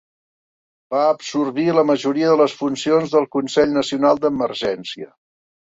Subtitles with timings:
[0.95, 5.15] Va absorbir la majoria de les funcions del Consell Nacional d'Emergència.